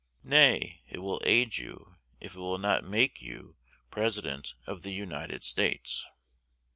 [0.23, 3.55] Nay, it will aid you, if it will not make you
[3.91, 6.07] President of the United States.'